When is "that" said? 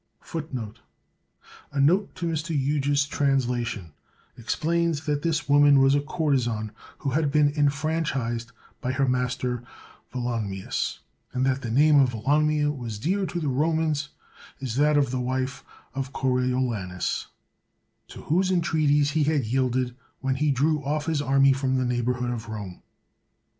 5.05-5.21, 11.45-11.61, 14.77-14.97